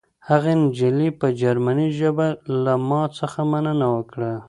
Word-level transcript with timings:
هغې 0.29 0.53
نجلۍ 0.61 1.09
په 1.19 1.27
جرمني 1.41 1.87
ژبه 1.99 2.27
له 2.63 2.73
ما 2.89 3.01
څخه 3.17 3.39
مننه 3.51 3.87
وکړه 3.95 4.31